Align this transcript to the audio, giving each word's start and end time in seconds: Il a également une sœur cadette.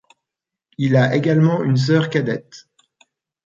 Il 0.79 0.95
a 0.95 1.13
également 1.15 1.61
une 1.61 1.77
sœur 1.77 2.09
cadette. 2.09 2.65